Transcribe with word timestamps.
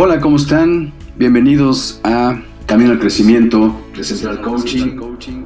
Hola, 0.00 0.20
¿cómo 0.20 0.36
están? 0.36 0.92
Bienvenidos 1.16 1.98
a 2.04 2.40
Camino 2.66 2.92
al 2.92 3.00
Crecimiento 3.00 3.74
de 3.96 4.04
Central 4.04 4.40
Coaching. 4.40 4.96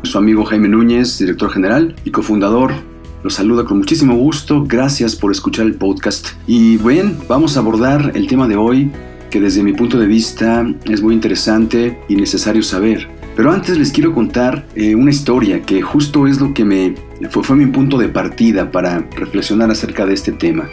Su 0.02 0.18
amigo 0.18 0.44
Jaime 0.44 0.68
Núñez, 0.68 1.18
director 1.18 1.50
general 1.50 1.96
y 2.04 2.10
cofundador. 2.10 2.74
Los 3.22 3.32
saluda 3.32 3.64
con 3.64 3.78
muchísimo 3.78 4.14
gusto. 4.14 4.62
Gracias 4.68 5.16
por 5.16 5.32
escuchar 5.32 5.64
el 5.64 5.76
podcast. 5.76 6.32
Y 6.46 6.76
bien, 6.76 7.16
vamos 7.28 7.56
a 7.56 7.60
abordar 7.60 8.12
el 8.14 8.26
tema 8.26 8.46
de 8.46 8.56
hoy 8.56 8.92
que 9.30 9.40
desde 9.40 9.62
mi 9.62 9.72
punto 9.72 9.98
de 9.98 10.06
vista 10.06 10.66
es 10.84 11.00
muy 11.00 11.14
interesante 11.14 11.98
y 12.10 12.16
necesario 12.16 12.62
saber. 12.62 13.08
Pero 13.34 13.52
antes 13.52 13.78
les 13.78 13.90
quiero 13.90 14.12
contar 14.12 14.66
eh, 14.74 14.94
una 14.94 15.12
historia 15.12 15.62
que 15.62 15.80
justo 15.80 16.26
es 16.26 16.42
lo 16.42 16.52
que 16.52 16.66
me 16.66 16.94
fue, 17.30 17.42
fue 17.42 17.56
mi 17.56 17.68
punto 17.68 17.96
de 17.96 18.10
partida 18.10 18.70
para 18.70 18.98
reflexionar 19.16 19.70
acerca 19.70 20.04
de 20.04 20.12
este 20.12 20.30
tema. 20.30 20.68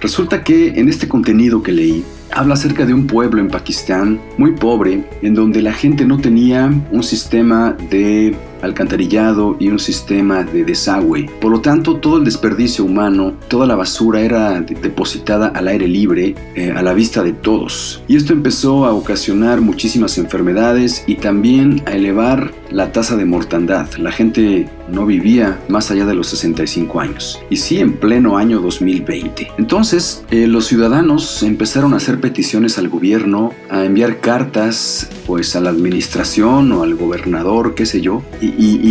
Resulta 0.00 0.42
que 0.42 0.68
en 0.68 0.88
este 0.88 1.08
contenido 1.08 1.62
que 1.62 1.72
leí, 1.72 2.04
habla 2.32 2.54
acerca 2.54 2.86
de 2.86 2.94
un 2.94 3.06
pueblo 3.06 3.40
en 3.40 3.48
Pakistán 3.48 4.20
muy 4.36 4.52
pobre, 4.52 5.04
en 5.22 5.34
donde 5.34 5.62
la 5.62 5.72
gente 5.72 6.04
no 6.04 6.18
tenía 6.18 6.72
un 6.90 7.02
sistema 7.02 7.76
de 7.90 8.34
alcantarillado 8.62 9.56
y 9.58 9.68
un 9.68 9.78
sistema 9.78 10.44
de 10.44 10.64
desagüe. 10.64 11.30
Por 11.40 11.50
lo 11.50 11.60
tanto, 11.60 11.96
todo 11.96 12.18
el 12.18 12.24
desperdicio 12.24 12.84
humano, 12.84 13.34
toda 13.48 13.66
la 13.66 13.76
basura 13.76 14.20
era 14.20 14.60
depositada 14.60 15.48
al 15.48 15.68
aire 15.68 15.88
libre, 15.88 16.34
eh, 16.54 16.72
a 16.72 16.82
la 16.82 16.94
vista 16.94 17.22
de 17.22 17.32
todos. 17.32 18.02
Y 18.08 18.16
esto 18.16 18.32
empezó 18.32 18.86
a 18.86 18.92
ocasionar 18.92 19.60
muchísimas 19.60 20.18
enfermedades 20.18 21.04
y 21.06 21.16
también 21.16 21.82
a 21.86 21.92
elevar 21.92 22.52
la 22.70 22.92
tasa 22.92 23.16
de 23.16 23.24
mortandad. 23.24 23.88
La 23.94 24.12
gente 24.12 24.68
no 24.90 25.06
vivía 25.06 25.58
más 25.68 25.90
allá 25.90 26.06
de 26.06 26.14
los 26.14 26.28
65 26.28 27.00
años. 27.00 27.40
Y 27.50 27.56
sí, 27.56 27.78
en 27.78 27.94
pleno 27.94 28.36
año 28.36 28.60
2020. 28.60 29.52
Entonces, 29.58 30.24
eh, 30.30 30.46
los 30.46 30.66
ciudadanos 30.66 31.42
empezaron 31.42 31.94
a 31.94 31.98
hacer 31.98 32.20
peticiones 32.20 32.78
al 32.78 32.88
gobierno, 32.88 33.52
a 33.70 33.84
enviar 33.84 34.20
cartas 34.20 35.08
pues 35.26 35.54
a 35.56 35.60
la 35.60 35.70
administración 35.70 36.72
o 36.72 36.82
al 36.82 36.94
gobernador, 36.94 37.74
qué 37.74 37.84
sé 37.84 38.00
yo, 38.00 38.22
y, 38.40 38.47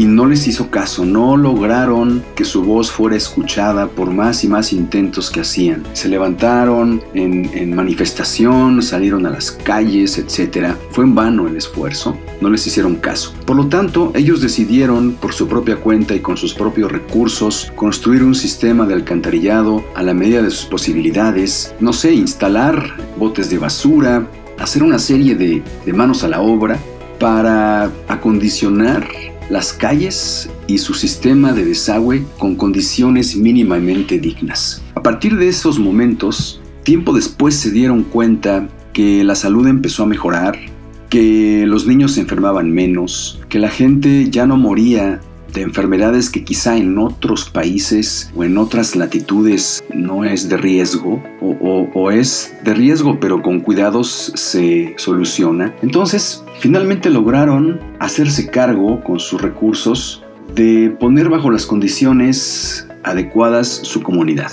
no 0.08 0.26
les 0.26 0.48
hizo 0.48 0.70
caso, 0.70 1.06
no 1.06 1.38
lograron 1.38 2.24
que 2.36 2.46
su 2.46 2.64
voz 2.64 2.92
fuera 2.92 3.16
escuchada 3.16 3.88
por 3.88 4.12
más 4.12 4.44
y 4.44 4.48
más 4.48 4.74
intentos 4.74 5.30
que 5.30 5.42
hacían. 5.42 5.84
Se 5.94 6.10
levantaron 6.10 7.02
en, 7.14 7.50
en 7.54 7.76
manifestación, 7.76 8.82
salieron 8.82 9.26
a 9.26 9.30
las 9.30 9.52
calles, 9.52 10.18
etc. 10.18 10.76
Fue 10.92 11.04
en 11.04 11.16
vano 11.16 11.48
el 11.48 11.56
esfuerzo, 11.56 12.18
no 12.42 12.50
les 12.50 12.66
hicieron 12.66 12.96
caso. 12.96 13.34
Por 13.46 13.56
lo 13.56 13.68
tanto, 13.68 14.12
ellos 14.16 14.42
decidieron 14.42 15.14
por 15.14 15.34
su 15.34 15.48
propia 15.48 15.78
cuenta 15.78 16.16
y 16.16 16.20
con 16.20 16.38
sus 16.38 16.54
propios 16.54 16.92
recursos 16.92 17.72
construir 17.76 18.24
un 18.24 18.36
sistema 18.36 18.86
de 18.86 18.94
alcantarillado 18.94 19.84
a 19.96 20.04
la 20.04 20.14
medida 20.14 20.42
de 20.42 20.50
sus 20.50 20.66
posibilidades, 20.66 21.76
no 21.80 21.94
sé, 21.94 22.14
instalar 22.14 22.96
botes 23.18 23.50
de 23.50 23.58
basura, 23.58 24.28
hacer 24.58 24.84
una 24.84 25.00
serie 25.00 25.36
de, 25.36 25.62
de 25.86 25.94
manos 25.94 26.24
a 26.24 26.28
la 26.28 26.42
obra 26.42 26.80
para 27.20 27.92
acondicionar 28.08 29.08
las 29.50 29.74
calles 29.74 30.50
y 30.68 30.78
su 30.78 30.94
sistema 30.94 31.54
de 31.54 31.66
desagüe 31.66 32.26
con 32.38 32.56
condiciones 32.56 33.36
mínimamente 33.36 34.20
dignas. 34.20 34.82
A 34.96 35.02
partir 35.02 35.38
de 35.38 35.48
esos 35.48 35.80
momentos, 35.80 36.62
tiempo 36.84 37.14
después 37.14 37.56
se 37.56 37.72
dieron 37.72 38.04
cuenta 38.04 38.68
que 38.94 39.24
la 39.24 39.36
salud 39.36 39.68
empezó 39.68 40.04
a 40.04 40.08
mejorar, 40.08 40.58
que 41.10 41.66
los 41.66 41.88
niños 41.88 42.14
se 42.14 42.22
enfermaban 42.22 42.72
menos, 42.72 43.40
que 43.48 43.60
la 43.60 43.70
gente 43.70 44.30
ya 44.30 44.46
no 44.46 44.58
moría 44.58 45.22
de 45.54 45.62
enfermedades 45.62 46.30
que 46.30 46.44
quizá 46.44 46.78
en 46.78 46.98
otros 46.98 47.50
países 47.50 48.32
o 48.36 48.44
en 48.44 48.58
otras 48.58 48.96
latitudes 48.96 49.84
no 49.94 50.24
es 50.24 50.50
de 50.50 50.58
riesgo 50.58 51.24
o, 51.42 51.90
o, 51.94 52.12
es 52.12 52.54
de 52.64 52.74
riesgo 52.74 53.20
pero 53.20 53.42
con 53.42 53.60
cuidados 53.60 54.32
se 54.36 54.94
soluciona. 54.98 55.74
Entonces 55.82 56.44
finalmente 56.60 57.10
lograron 57.10 57.80
hacerse 58.00 58.48
cargo 58.50 59.04
con 59.04 59.20
sus 59.20 59.42
recursos 59.42 60.24
de 60.54 60.96
poner 61.00 61.30
bajo 61.30 61.52
las 61.52 61.66
condiciones 61.66 62.88
adecuadas 63.04 63.68
su 63.68 64.02
comunidad. 64.02 64.52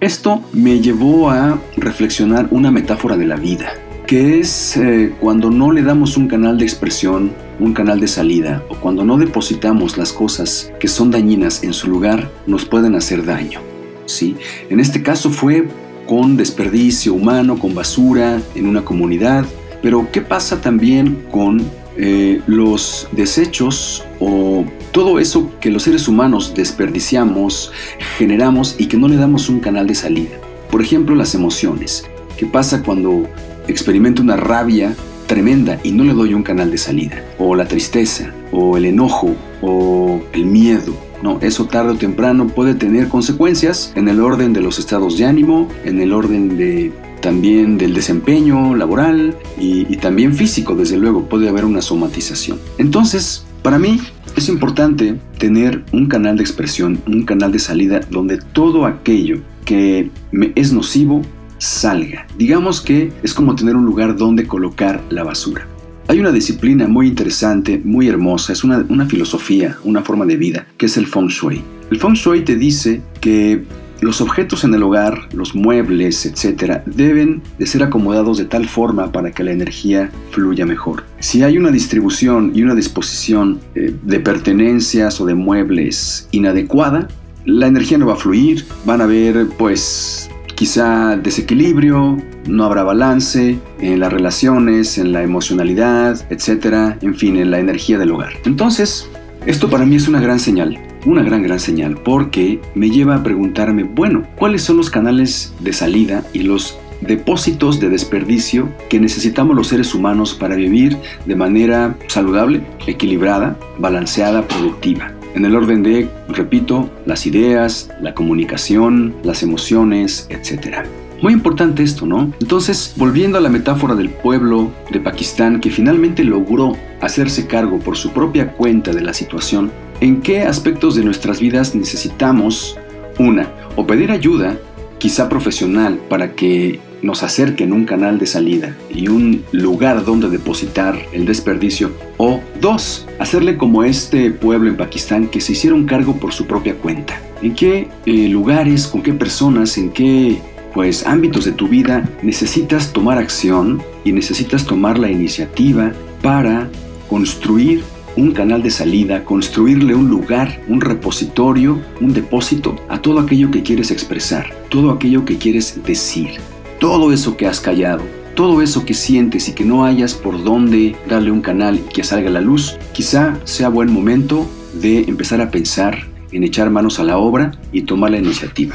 Esto 0.00 0.42
me 0.52 0.80
llevó 0.80 1.30
a 1.30 1.60
reflexionar 1.76 2.48
una 2.50 2.70
metáfora 2.70 3.16
de 3.16 3.26
la 3.26 3.36
vida 3.36 3.72
que 4.12 4.40
es 4.40 4.76
eh, 4.76 5.10
cuando 5.20 5.48
no 5.48 5.72
le 5.72 5.82
damos 5.82 6.18
un 6.18 6.28
canal 6.28 6.58
de 6.58 6.66
expresión, 6.66 7.32
un 7.58 7.72
canal 7.72 7.98
de 7.98 8.06
salida, 8.06 8.62
o 8.68 8.74
cuando 8.74 9.06
no 9.06 9.16
depositamos 9.16 9.96
las 9.96 10.12
cosas 10.12 10.70
que 10.78 10.86
son 10.86 11.10
dañinas 11.10 11.64
en 11.64 11.72
su 11.72 11.88
lugar, 11.88 12.30
nos 12.46 12.66
pueden 12.66 12.94
hacer 12.94 13.24
daño. 13.24 13.60
¿sí? 14.04 14.36
En 14.68 14.80
este 14.80 15.02
caso 15.02 15.30
fue 15.30 15.66
con 16.06 16.36
desperdicio 16.36 17.14
humano, 17.14 17.58
con 17.58 17.74
basura 17.74 18.42
en 18.54 18.66
una 18.66 18.84
comunidad, 18.84 19.46
pero 19.80 20.06
¿qué 20.12 20.20
pasa 20.20 20.60
también 20.60 21.24
con 21.30 21.62
eh, 21.96 22.42
los 22.46 23.08
desechos 23.12 24.04
o 24.20 24.66
todo 24.90 25.20
eso 25.20 25.50
que 25.58 25.70
los 25.70 25.84
seres 25.84 26.06
humanos 26.06 26.52
desperdiciamos, 26.54 27.72
generamos 28.18 28.76
y 28.78 28.88
que 28.88 28.98
no 28.98 29.08
le 29.08 29.16
damos 29.16 29.48
un 29.48 29.60
canal 29.60 29.86
de 29.86 29.94
salida? 29.94 30.36
Por 30.70 30.82
ejemplo, 30.82 31.14
las 31.14 31.34
emociones. 31.34 32.04
¿Qué 32.36 32.44
pasa 32.44 32.82
cuando 32.82 33.26
experimento 33.68 34.22
una 34.22 34.36
rabia 34.36 34.94
tremenda 35.26 35.78
y 35.82 35.92
no 35.92 36.04
le 36.04 36.12
doy 36.12 36.34
un 36.34 36.42
canal 36.42 36.70
de 36.70 36.78
salida. 36.78 37.24
O 37.38 37.54
la 37.54 37.66
tristeza, 37.66 38.32
o 38.50 38.76
el 38.76 38.84
enojo, 38.84 39.34
o 39.60 40.20
el 40.32 40.46
miedo. 40.46 40.94
No, 41.22 41.38
eso 41.40 41.66
tarde 41.66 41.92
o 41.92 41.96
temprano 41.96 42.48
puede 42.48 42.74
tener 42.74 43.08
consecuencias 43.08 43.92
en 43.94 44.08
el 44.08 44.20
orden 44.20 44.52
de 44.52 44.60
los 44.60 44.78
estados 44.78 45.16
de 45.18 45.24
ánimo, 45.24 45.68
en 45.84 46.00
el 46.00 46.12
orden 46.12 46.56
de 46.56 46.92
también 47.20 47.78
del 47.78 47.94
desempeño 47.94 48.74
laboral 48.74 49.36
y, 49.56 49.86
y 49.88 49.96
también 49.96 50.34
físico, 50.34 50.74
desde 50.74 50.96
luego, 50.96 51.28
puede 51.28 51.48
haber 51.48 51.64
una 51.64 51.80
somatización. 51.80 52.58
Entonces, 52.78 53.44
para 53.62 53.78
mí 53.78 54.00
es 54.36 54.48
importante 54.48 55.18
tener 55.38 55.84
un 55.92 56.08
canal 56.08 56.36
de 56.36 56.42
expresión, 56.42 57.00
un 57.06 57.24
canal 57.24 57.52
de 57.52 57.60
salida 57.60 58.00
donde 58.10 58.38
todo 58.38 58.86
aquello 58.86 59.40
que 59.64 60.10
me 60.32 60.52
es 60.56 60.72
nocivo 60.72 61.22
salga. 61.62 62.26
Digamos 62.36 62.80
que 62.80 63.12
es 63.22 63.32
como 63.32 63.54
tener 63.54 63.76
un 63.76 63.84
lugar 63.84 64.16
donde 64.16 64.48
colocar 64.48 65.00
la 65.10 65.22
basura. 65.22 65.68
Hay 66.08 66.18
una 66.18 66.32
disciplina 66.32 66.88
muy 66.88 67.06
interesante, 67.06 67.80
muy 67.84 68.08
hermosa, 68.08 68.52
es 68.52 68.64
una, 68.64 69.06
filosofía, 69.06 69.76
una 69.84 70.02
forma 70.02 70.26
de 70.26 70.36
vida, 70.36 70.66
que 70.76 70.86
es 70.86 70.96
el 70.96 71.06
feng 71.06 71.28
shui. 71.28 71.62
El 71.92 72.00
feng 72.00 72.14
shui 72.14 72.44
te 72.44 72.56
dice 72.56 73.00
que 73.20 73.62
los 74.00 74.20
objetos 74.20 74.64
en 74.64 74.74
el 74.74 74.82
hogar, 74.82 75.28
los 75.32 75.54
muebles, 75.54 76.26
etcétera, 76.26 76.82
deben 76.84 77.40
de 77.60 77.66
ser 77.66 77.84
acomodados 77.84 78.38
de 78.38 78.46
tal 78.46 78.66
forma 78.68 79.12
para 79.12 79.30
que 79.30 79.44
la 79.44 79.52
energía 79.52 80.10
fluya 80.32 80.66
mejor. 80.66 81.04
Si 81.20 81.44
hay 81.44 81.58
una 81.58 81.70
distribución 81.70 82.50
y 82.56 82.64
una 82.64 82.74
disposición 82.74 83.60
eh, 83.76 83.94
de 84.02 84.18
pertenencias 84.18 85.20
o 85.20 85.26
de 85.26 85.36
muebles 85.36 86.26
inadecuada, 86.32 87.06
la 87.44 87.68
energía 87.68 87.98
no 87.98 88.06
va 88.06 88.14
a 88.14 88.16
fluir, 88.16 88.64
van 88.84 89.00
a 89.00 89.04
haber 89.04 89.46
pues 89.56 90.28
quizá 90.62 91.16
desequilibrio, 91.16 92.22
no 92.46 92.64
habrá 92.64 92.84
balance 92.84 93.58
en 93.80 93.98
las 93.98 94.12
relaciones, 94.12 94.96
en 94.96 95.10
la 95.10 95.24
emocionalidad, 95.24 96.24
etcétera, 96.30 96.98
en 97.02 97.16
fin, 97.16 97.36
en 97.36 97.50
la 97.50 97.58
energía 97.58 97.98
del 97.98 98.12
hogar. 98.12 98.34
Entonces, 98.44 99.08
esto 99.44 99.68
para 99.68 99.84
mí 99.84 99.96
es 99.96 100.06
una 100.06 100.20
gran 100.20 100.38
señal, 100.38 100.78
una 101.04 101.24
gran 101.24 101.42
gran 101.42 101.58
señal, 101.58 101.98
porque 102.04 102.60
me 102.76 102.90
lleva 102.90 103.16
a 103.16 103.24
preguntarme, 103.24 103.82
bueno, 103.82 104.24
¿cuáles 104.36 104.62
son 104.62 104.76
los 104.76 104.88
canales 104.88 105.52
de 105.58 105.72
salida 105.72 106.22
y 106.32 106.44
los 106.44 106.78
depósitos 107.00 107.80
de 107.80 107.88
desperdicio 107.88 108.68
que 108.88 109.00
necesitamos 109.00 109.56
los 109.56 109.66
seres 109.66 109.96
humanos 109.96 110.32
para 110.32 110.54
vivir 110.54 110.96
de 111.26 111.34
manera 111.34 111.96
saludable, 112.06 112.62
equilibrada, 112.86 113.58
balanceada, 113.80 114.46
productiva? 114.46 115.12
En 115.34 115.44
el 115.44 115.56
orden 115.56 115.82
de, 115.82 116.08
repito, 116.28 116.90
las 117.06 117.26
ideas, 117.26 117.90
la 118.00 118.14
comunicación, 118.14 119.14
las 119.22 119.42
emociones, 119.42 120.26
etc. 120.30 120.86
Muy 121.22 121.32
importante 121.32 121.82
esto, 121.82 122.04
¿no? 122.04 122.32
Entonces, 122.40 122.94
volviendo 122.96 123.38
a 123.38 123.40
la 123.40 123.48
metáfora 123.48 123.94
del 123.94 124.10
pueblo 124.10 124.72
de 124.90 125.00
Pakistán 125.00 125.60
que 125.60 125.70
finalmente 125.70 126.24
logró 126.24 126.76
hacerse 127.00 127.46
cargo 127.46 127.78
por 127.78 127.96
su 127.96 128.10
propia 128.10 128.52
cuenta 128.52 128.92
de 128.92 129.02
la 129.02 129.14
situación, 129.14 129.70
¿en 130.00 130.20
qué 130.20 130.42
aspectos 130.42 130.96
de 130.96 131.04
nuestras 131.04 131.40
vidas 131.40 131.74
necesitamos, 131.74 132.76
una, 133.18 133.48
o 133.76 133.86
pedir 133.86 134.10
ayuda, 134.10 134.56
quizá 135.02 135.28
profesional, 135.28 135.98
para 136.08 136.36
que 136.36 136.78
nos 137.02 137.24
acerquen 137.24 137.72
un 137.72 137.86
canal 137.86 138.20
de 138.20 138.26
salida 138.26 138.76
y 138.88 139.08
un 139.08 139.42
lugar 139.50 140.04
donde 140.04 140.28
depositar 140.28 140.96
el 141.10 141.26
desperdicio. 141.26 141.90
O 142.18 142.38
dos, 142.60 143.08
hacerle 143.18 143.56
como 143.56 143.82
este 143.82 144.30
pueblo 144.30 144.70
en 144.70 144.76
Pakistán 144.76 145.26
que 145.26 145.40
se 145.40 145.54
hicieron 145.54 145.86
cargo 145.86 146.18
por 146.18 146.32
su 146.32 146.46
propia 146.46 146.76
cuenta. 146.76 147.20
¿En 147.42 147.56
qué 147.56 147.88
eh, 148.06 148.28
lugares, 148.28 148.86
con 148.86 149.02
qué 149.02 149.12
personas, 149.12 149.76
en 149.76 149.90
qué 149.90 150.38
pues 150.72 151.04
ámbitos 151.04 151.46
de 151.46 151.52
tu 151.52 151.66
vida 151.66 152.08
necesitas 152.22 152.92
tomar 152.92 153.18
acción 153.18 153.82
y 154.04 154.12
necesitas 154.12 154.64
tomar 154.64 155.00
la 155.00 155.10
iniciativa 155.10 155.92
para 156.22 156.68
construir 157.10 157.82
un 158.16 158.32
canal 158.32 158.62
de 158.62 158.70
salida, 158.70 159.24
construirle 159.24 159.94
un 159.94 160.08
lugar, 160.08 160.60
un 160.68 160.80
repositorio, 160.80 161.80
un 162.00 162.12
depósito 162.12 162.76
a 162.88 163.00
todo 163.00 163.20
aquello 163.20 163.50
que 163.50 163.62
quieres 163.62 163.90
expresar, 163.90 164.54
todo 164.68 164.90
aquello 164.90 165.24
que 165.24 165.38
quieres 165.38 165.82
decir 165.84 166.40
todo 166.82 167.12
eso 167.12 167.36
que 167.36 167.46
has 167.46 167.60
callado, 167.60 168.02
todo 168.34 168.60
eso 168.60 168.84
que 168.84 168.92
sientes 168.92 169.48
y 169.48 169.52
que 169.52 169.64
no 169.64 169.84
hayas 169.84 170.14
por 170.14 170.42
dónde 170.42 170.96
darle 171.08 171.30
un 171.30 171.40
canal 171.40 171.76
y 171.76 171.92
que 171.92 172.02
salga 172.02 172.28
la 172.28 172.40
luz, 172.40 172.76
quizá 172.92 173.38
sea 173.44 173.68
buen 173.68 173.92
momento 173.92 174.50
de 174.74 175.02
empezar 175.02 175.40
a 175.40 175.52
pensar 175.52 176.08
en 176.32 176.42
echar 176.42 176.70
manos 176.70 176.98
a 176.98 177.04
la 177.04 177.18
obra 177.18 177.52
y 177.70 177.82
tomar 177.82 178.10
la 178.10 178.18
iniciativa. 178.18 178.74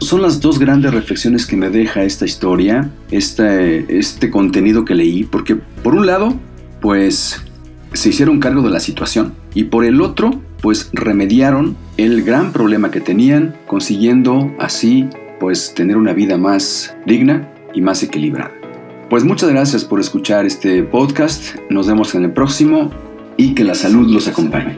Son 0.00 0.22
las 0.22 0.40
dos 0.40 0.58
grandes 0.58 0.92
reflexiones 0.92 1.46
que 1.46 1.56
me 1.56 1.70
deja 1.70 2.02
esta 2.02 2.24
historia, 2.24 2.90
este, 3.12 3.96
este 3.96 4.28
contenido 4.28 4.84
que 4.84 4.96
leí, 4.96 5.22
porque 5.22 5.54
por 5.54 5.94
un 5.94 6.04
lado, 6.04 6.34
pues 6.80 7.45
se 7.96 8.10
hicieron 8.10 8.40
cargo 8.40 8.62
de 8.62 8.70
la 8.70 8.80
situación 8.80 9.34
y 9.54 9.64
por 9.64 9.84
el 9.84 10.00
otro, 10.00 10.40
pues 10.60 10.90
remediaron 10.92 11.76
el 11.96 12.22
gran 12.22 12.52
problema 12.52 12.90
que 12.90 13.00
tenían, 13.00 13.54
consiguiendo 13.66 14.54
así 14.58 15.08
pues 15.40 15.74
tener 15.74 15.96
una 15.96 16.12
vida 16.12 16.38
más 16.38 16.96
digna 17.06 17.48
y 17.74 17.80
más 17.80 18.02
equilibrada. 18.02 18.52
Pues 19.08 19.24
muchas 19.24 19.50
gracias 19.50 19.84
por 19.84 20.00
escuchar 20.00 20.46
este 20.46 20.82
podcast, 20.82 21.56
nos 21.70 21.86
vemos 21.86 22.14
en 22.14 22.24
el 22.24 22.32
próximo 22.32 22.90
y 23.36 23.54
que 23.54 23.64
la 23.64 23.74
salud 23.74 24.10
los 24.10 24.28
acompañe. 24.28 24.76